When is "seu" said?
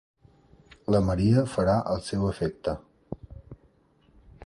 2.09-2.27